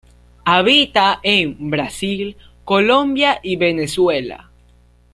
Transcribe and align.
Habita 0.45 1.19
en 1.21 1.69
Brasil, 1.69 2.35
Colombia 2.65 3.39
y 3.43 3.55
Venezuela. 3.57 4.49